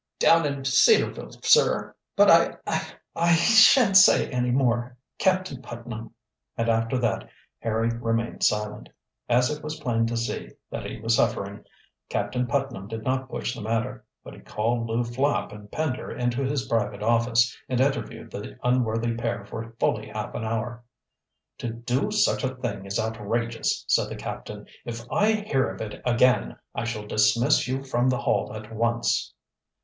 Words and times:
"Down 0.17 0.47
in 0.47 0.65
Cedarville, 0.65 1.29
sir. 1.43 1.93
But, 2.15 2.31
I 2.31 2.57
I 2.65 2.87
I 3.15 3.35
shan't 3.35 3.95
say 3.95 4.31
any 4.31 4.49
more, 4.49 4.97
Captain 5.19 5.61
Putnam," 5.61 6.15
and 6.57 6.69
after 6.69 6.97
that 6.97 7.29
Harry 7.59 7.89
remained 7.89 8.41
silent. 8.43 8.89
As 9.29 9.51
it 9.51 9.63
was 9.63 9.79
plain 9.79 10.07
to 10.07 10.17
see 10.17 10.53
that 10.71 10.87
he 10.87 10.99
was 10.99 11.17
suffering, 11.17 11.63
Captain 12.09 12.47
Putnam 12.47 12.87
did 12.87 13.03
not 13.03 13.29
push 13.29 13.53
the 13.53 13.61
matter. 13.61 14.03
But 14.23 14.33
he 14.33 14.39
called 14.39 14.87
Lew 14.87 15.03
Flapp 15.03 15.51
and 15.51 15.71
Pender 15.71 16.09
into 16.09 16.41
his 16.43 16.65
private 16.65 17.03
office 17.03 17.55
and 17.69 17.79
interviewed 17.79 18.31
the 18.31 18.57
unworthy 18.63 19.13
pair 19.13 19.45
for 19.45 19.75
fully 19.79 20.07
half 20.07 20.33
an 20.33 20.43
hour. 20.43 20.83
"To 21.59 21.69
do 21.71 22.09
such 22.09 22.43
a 22.43 22.55
thing 22.55 22.87
is 22.87 22.97
outrageous," 22.99 23.85
said 23.87 24.09
the 24.09 24.15
captain. 24.15 24.65
"If 24.83 25.01
I 25.11 25.31
hear 25.33 25.69
of 25.69 25.79
it 25.79 26.01
again 26.05 26.55
I 26.73 26.85
shall 26.85 27.05
dismiss 27.05 27.67
you 27.67 27.83
from 27.83 28.09
the 28.09 28.17
Hall 28.21 28.51
at 28.55 28.73
once." 28.73 29.35